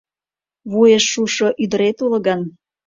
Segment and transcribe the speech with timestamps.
[0.71, 2.41] Вуешшушо ӱдырет уло гын